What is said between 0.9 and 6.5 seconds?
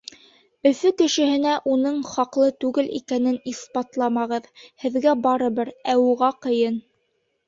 кешеһенә уның хаҡлы түгел икәнен иҫбатламағыҙ. Һеҙгә барыбер, ә уға